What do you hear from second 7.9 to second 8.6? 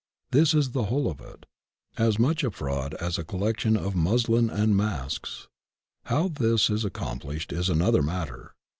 matter.